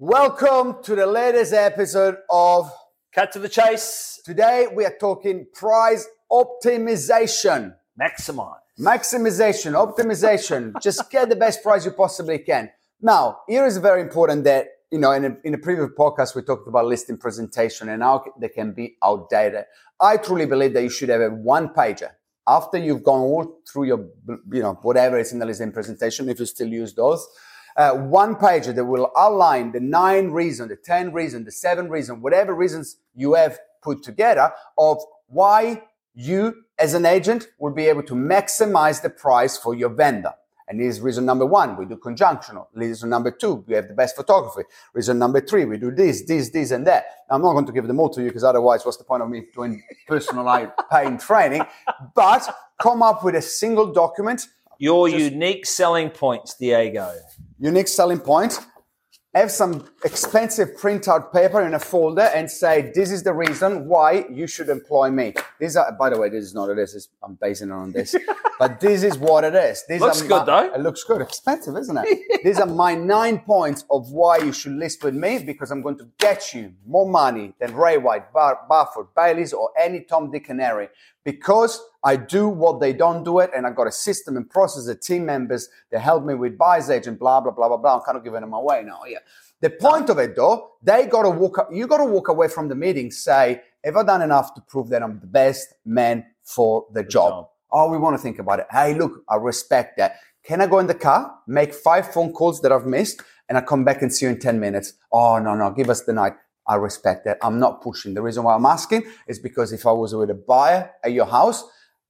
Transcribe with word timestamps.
Welcome 0.00 0.82
to 0.82 0.96
the 0.96 1.06
latest 1.06 1.52
episode 1.52 2.16
of 2.28 2.68
Cut 3.14 3.30
to 3.30 3.38
the 3.38 3.48
chase. 3.48 4.20
Today 4.24 4.66
we 4.74 4.84
are 4.84 4.96
talking 4.98 5.46
price 5.54 6.04
optimization. 6.32 7.76
Maximize. 7.98 8.56
Maximization, 8.76 9.74
optimization. 9.74 10.72
Just 10.82 11.08
get 11.12 11.28
the 11.28 11.36
best 11.36 11.62
price 11.62 11.84
you 11.84 11.92
possibly 11.92 12.40
can. 12.40 12.72
Now, 13.00 13.42
here 13.46 13.66
is 13.66 13.76
very 13.76 14.00
important 14.00 14.42
that, 14.42 14.66
you 14.90 14.98
know, 14.98 15.12
in 15.12 15.26
a, 15.26 15.36
in 15.44 15.54
a 15.54 15.58
previous 15.58 15.90
podcast, 15.96 16.34
we 16.34 16.42
talked 16.42 16.66
about 16.66 16.86
listing 16.86 17.16
presentation 17.16 17.88
and 17.88 18.02
how 18.02 18.24
they 18.40 18.48
can 18.48 18.72
be 18.72 18.96
outdated. 19.00 19.66
I 20.00 20.16
truly 20.16 20.46
believe 20.46 20.74
that 20.74 20.82
you 20.82 20.90
should 20.90 21.10
have 21.10 21.20
a 21.20 21.30
one 21.30 21.68
pager 21.68 22.10
after 22.48 22.78
you've 22.78 23.04
gone 23.04 23.20
all 23.20 23.60
through 23.72 23.84
your, 23.84 24.08
you 24.50 24.60
know, 24.60 24.76
whatever 24.82 25.20
is 25.20 25.32
in 25.32 25.38
the 25.38 25.46
listing 25.46 25.70
presentation, 25.70 26.28
if 26.28 26.40
you 26.40 26.46
still 26.46 26.66
use 26.66 26.94
those 26.94 27.24
uh, 27.76 27.92
one 27.92 28.36
page 28.36 28.66
that 28.66 28.84
will 28.84 29.10
outline 29.16 29.72
the 29.72 29.80
nine 29.80 30.30
reasons, 30.30 30.68
the 30.68 30.76
10 30.76 31.12
reasons, 31.12 31.44
the 31.44 31.52
seven 31.52 31.88
reasons, 31.88 32.22
whatever 32.22 32.54
reasons 32.54 32.96
you 33.14 33.34
have 33.34 33.58
put 33.82 34.02
together 34.02 34.52
of 34.78 34.98
why 35.26 35.82
you 36.14 36.64
as 36.78 36.94
an 36.94 37.06
agent 37.06 37.48
will 37.58 37.72
be 37.72 37.86
able 37.86 38.02
to 38.02 38.14
maximize 38.14 39.02
the 39.02 39.10
price 39.10 39.56
for 39.56 39.74
your 39.74 39.88
vendor. 39.88 40.32
And 40.66 40.80
this 40.80 40.96
is 40.96 41.00
reason 41.02 41.26
number 41.26 41.44
one, 41.44 41.76
we 41.76 41.84
do 41.84 41.96
conjunctional. 41.96 42.68
Reason 42.72 43.08
number 43.10 43.30
two, 43.30 43.64
we 43.66 43.74
have 43.74 43.86
the 43.86 43.94
best 43.94 44.16
photography. 44.16 44.62
Reason 44.94 45.18
number 45.18 45.40
three, 45.40 45.66
we 45.66 45.76
do 45.76 45.90
this, 45.90 46.22
this, 46.22 46.48
this, 46.50 46.70
and 46.70 46.86
that. 46.86 47.04
I'm 47.28 47.42
not 47.42 47.52
going 47.52 47.66
to 47.66 47.72
give 47.72 47.86
them 47.86 48.00
all 48.00 48.08
to 48.10 48.22
you 48.22 48.28
because 48.28 48.44
otherwise, 48.44 48.84
what's 48.84 48.96
the 48.96 49.04
point 49.04 49.22
of 49.22 49.28
me 49.28 49.44
doing 49.54 49.82
personalized 50.06 50.70
pain 50.90 51.18
training? 51.18 51.66
But 52.14 52.48
come 52.80 53.02
up 53.02 53.22
with 53.24 53.34
a 53.34 53.42
single 53.42 53.92
document. 53.92 54.46
Your 54.78 55.08
Just, 55.08 55.32
unique 55.32 55.66
selling 55.66 56.08
points, 56.08 56.54
Diego 56.54 57.12
unique 57.58 57.88
selling 57.88 58.20
point, 58.20 58.58
have 59.34 59.50
some 59.50 59.88
expensive 60.04 60.76
printout 60.76 61.32
paper 61.32 61.60
in 61.62 61.74
a 61.74 61.78
folder 61.78 62.30
and 62.34 62.48
say, 62.48 62.92
this 62.94 63.10
is 63.10 63.24
the 63.24 63.32
reason 63.32 63.88
why 63.88 64.24
you 64.30 64.46
should 64.46 64.68
employ 64.68 65.10
me. 65.10 65.34
These 65.58 65.76
are, 65.76 65.90
by 65.92 66.10
the 66.10 66.18
way, 66.18 66.28
this 66.28 66.44
is 66.44 66.54
not 66.54 66.68
what 66.68 66.78
it 66.78 66.82
is. 66.82 67.08
I'm 67.22 67.34
basing 67.34 67.70
it 67.70 67.72
on 67.72 67.90
this, 67.90 68.14
but 68.58 68.78
this 68.78 69.02
is 69.02 69.18
what 69.18 69.42
it 69.42 69.54
is. 69.54 69.84
These 69.88 70.00
looks 70.00 70.22
are 70.22 70.28
good 70.28 70.38
my, 70.38 70.44
though. 70.44 70.74
It 70.74 70.80
looks 70.80 71.02
good. 71.02 71.20
Expensive, 71.20 71.76
isn't 71.76 71.98
it? 72.00 72.44
These 72.44 72.60
are 72.60 72.66
my 72.66 72.94
nine 73.16 73.40
points 73.40 73.84
of 73.90 74.12
why 74.12 74.38
you 74.38 74.52
should 74.52 74.74
list 74.74 75.02
with 75.02 75.14
me 75.14 75.40
because 75.40 75.72
I'm 75.72 75.82
going 75.82 75.98
to 75.98 76.08
get 76.18 76.54
you 76.54 76.72
more 76.86 77.08
money 77.08 77.54
than 77.58 77.74
Ray 77.74 77.98
White, 77.98 78.32
Bar- 78.32 78.60
Buffer, 78.68 79.08
Bailey's, 79.16 79.52
or 79.52 79.70
any 79.80 80.02
Tom, 80.02 80.30
Dick, 80.30 80.48
and 80.48 80.60
Harry 80.60 80.88
because 81.24 81.82
I 82.04 82.16
do 82.16 82.48
what 82.48 82.80
they 82.80 82.92
don't 82.92 83.24
do 83.24 83.38
it, 83.38 83.50
and 83.56 83.66
I've 83.66 83.74
got 83.74 83.86
a 83.86 83.92
system 83.92 84.36
and 84.36 84.48
process 84.48 84.86
of 84.88 85.00
team 85.00 85.24
members 85.24 85.68
that 85.90 86.00
help 86.00 86.24
me 86.24 86.34
with 86.34 86.58
buyer's 86.58 86.90
agent, 86.90 87.18
blah 87.18 87.40
blah 87.40 87.52
blah 87.52 87.68
blah 87.68 87.78
blah. 87.78 87.96
I'm 87.96 88.02
kind 88.02 88.18
of 88.18 88.24
giving 88.24 88.42
them 88.42 88.52
away 88.52 88.82
now. 88.84 89.00
Yeah. 89.06 89.18
The 89.60 89.70
point 89.70 90.10
of 90.10 90.18
it 90.18 90.36
though, 90.36 90.72
they 90.82 91.06
got 91.06 91.22
to 91.22 91.30
walk. 91.30 91.58
Up, 91.58 91.68
you 91.72 91.86
got 91.86 91.98
to 91.98 92.04
walk 92.04 92.28
away 92.28 92.48
from 92.48 92.68
the 92.68 92.74
meeting. 92.74 93.10
Say, 93.10 93.62
have 93.82 93.96
I 93.96 94.02
done 94.02 94.22
enough 94.22 94.54
to 94.54 94.60
prove 94.60 94.90
that 94.90 95.02
I'm 95.02 95.18
the 95.20 95.26
best 95.26 95.74
man 95.84 96.26
for 96.42 96.86
the 96.92 97.02
job? 97.02 97.30
job. 97.30 97.48
Oh, 97.72 97.90
we 97.90 97.98
want 97.98 98.16
to 98.16 98.22
think 98.22 98.38
about 98.38 98.60
it. 98.60 98.66
Hey, 98.70 98.94
look, 98.94 99.24
I 99.28 99.36
respect 99.36 99.96
that. 99.96 100.16
Can 100.44 100.60
I 100.60 100.66
go 100.66 100.78
in 100.78 100.86
the 100.86 100.94
car, 100.94 101.34
make 101.46 101.72
five 101.72 102.12
phone 102.12 102.32
calls 102.32 102.60
that 102.60 102.70
I've 102.70 102.86
missed, 102.86 103.22
and 103.48 103.56
I 103.56 103.62
come 103.62 103.82
back 103.82 104.02
and 104.02 104.14
see 104.14 104.26
you 104.26 104.32
in 104.32 104.38
10 104.38 104.60
minutes? 104.60 104.92
Oh, 105.10 105.38
no, 105.38 105.54
no, 105.54 105.70
give 105.70 105.88
us 105.88 106.02
the 106.02 106.12
night. 106.12 106.34
I 106.66 106.76
respect 106.76 107.24
that. 107.24 107.38
I'm 107.42 107.58
not 107.58 107.82
pushing. 107.82 108.14
The 108.14 108.22
reason 108.22 108.44
why 108.44 108.54
I'm 108.54 108.66
asking 108.66 109.04
is 109.26 109.38
because 109.38 109.72
if 109.72 109.86
I 109.86 109.92
was 109.92 110.14
with 110.14 110.30
a 110.30 110.34
buyer 110.34 110.90
at 111.02 111.12
your 111.12 111.26
house, 111.26 111.64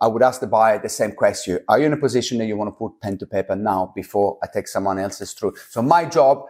I 0.00 0.06
would 0.08 0.22
ask 0.22 0.40
the 0.40 0.46
buyer 0.46 0.80
the 0.80 0.88
same 0.88 1.12
question. 1.12 1.58
Are 1.68 1.78
you 1.78 1.86
in 1.86 1.92
a 1.92 1.96
position 1.96 2.38
that 2.38 2.46
you 2.46 2.56
want 2.56 2.68
to 2.68 2.72
put 2.72 3.00
pen 3.00 3.18
to 3.18 3.26
paper 3.26 3.54
now 3.54 3.92
before 3.94 4.38
I 4.42 4.46
take 4.52 4.66
someone 4.66 4.98
else's 4.98 5.32
through? 5.32 5.54
So 5.68 5.82
my 5.82 6.04
job 6.04 6.44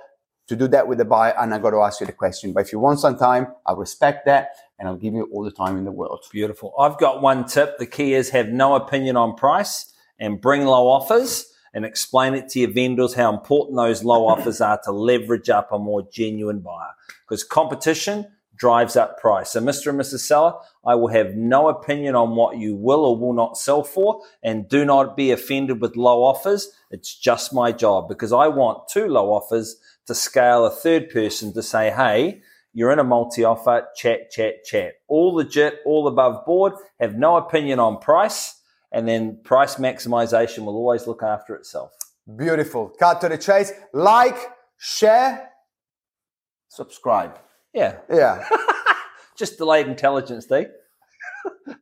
to 0.51 0.57
do 0.57 0.67
that 0.67 0.89
with 0.89 0.99
the 0.99 1.05
buyer, 1.05 1.33
and 1.39 1.55
I 1.55 1.59
got 1.59 1.71
to 1.71 1.81
ask 1.81 2.01
you 2.01 2.07
the 2.07 2.13
question. 2.13 2.53
But 2.53 2.67
if 2.67 2.73
you 2.73 2.81
want 2.81 2.99
some 2.99 3.17
time, 3.17 3.47
I 3.67 3.73
respect 3.73 4.27
that, 4.27 4.51
and 4.81 4.89
I'll 4.89 4.97
give 4.97 5.15
you 5.15 5.29
all 5.33 5.45
the 5.45 5.53
time 5.53 5.77
in 5.79 5.85
the 5.85 5.93
world. 5.93 6.25
Beautiful. 6.33 6.75
I've 6.77 6.99
got 6.99 7.23
one 7.23 7.45
tip. 7.45 7.79
The 7.79 7.87
key 7.87 8.15
is 8.15 8.31
have 8.31 8.49
no 8.49 8.75
opinion 8.75 9.17
on 9.17 9.37
price 9.37 9.93
and 10.19 10.41
bring 10.41 10.65
low 10.65 10.89
offers 10.89 11.47
and 11.73 11.85
explain 11.85 12.35
it 12.35 12.49
to 12.49 12.59
your 12.59 12.73
vendors 12.73 13.15
how 13.15 13.33
important 13.33 13.77
those 13.77 14.03
low 14.03 14.27
offers 14.33 14.61
are 14.61 14.81
to 14.85 14.91
leverage 14.91 15.49
up 15.49 15.71
a 15.71 15.79
more 15.79 16.03
genuine 16.11 16.59
buyer 16.59 16.95
because 17.29 17.45
competition 17.45 18.27
drives 18.61 18.95
up 18.95 19.19
price. 19.19 19.53
So, 19.53 19.61
Mr. 19.61 19.89
and 19.89 19.99
Mrs. 19.99 20.21
Seller, 20.21 20.53
I 20.85 20.95
will 20.95 21.09
have 21.09 21.35
no 21.35 21.69
opinion 21.69 22.15
on 22.15 22.37
what 22.37 22.59
you 22.59 22.77
will 22.77 23.07
or 23.07 23.19
will 23.19 23.33
not 23.33 23.57
sell 23.57 23.83
for, 23.83 24.23
and 24.43 24.69
do 24.69 24.85
not 24.85 25.17
be 25.17 25.31
offended 25.33 25.81
with 25.81 25.97
low 25.97 26.23
offers. 26.23 26.71
It's 26.91 27.19
just 27.19 27.55
my 27.55 27.73
job 27.73 28.07
because 28.07 28.33
I 28.33 28.49
want 28.49 28.87
two 28.89 29.09
low 29.09 29.33
offers 29.33 29.77
to 30.07 30.15
scale 30.15 30.67
a 30.67 30.71
third 30.71 31.09
person 31.09 31.55
to 31.55 31.63
say, 31.63 31.91
hey, 31.91 32.43
you're 32.75 32.93
in 32.93 32.99
a 32.99 33.05
multi 33.05 33.45
offer, 33.45 33.89
chat, 33.97 34.31
chat, 34.31 34.63
chat. 34.65 34.93
All 35.09 35.35
legit, 35.35 35.79
all 35.87 36.07
above 36.07 36.45
board, 36.45 36.75
have 37.01 37.17
no 37.17 37.37
opinion 37.37 37.81
on 37.81 37.99
price, 37.99 38.61
and 38.93 39.09
then 39.09 39.41
price 39.43 39.77
maximization 39.77 40.65
will 40.67 40.77
always 40.77 41.07
look 41.07 41.23
after 41.23 41.55
itself. 41.57 41.93
Beautiful. 42.37 42.91
Cut 42.91 43.23
to 43.23 43.31
the 43.31 43.39
chase. 43.39 43.73
Like, 43.95 44.37
share, 44.77 45.51
subscribe. 46.69 47.39
Yeah. 47.75 47.99
Yeah. 48.11 48.49
Just 49.37 49.59
delayed 49.59 49.87
intelligence, 49.87 50.47
Dee. 50.47 50.55
Eh? 50.57 50.65